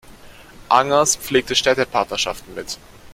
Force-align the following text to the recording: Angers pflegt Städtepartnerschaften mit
Angers 0.69 1.15
pflegt 1.15 1.55
Städtepartnerschaften 1.55 2.55
mit 2.55 2.79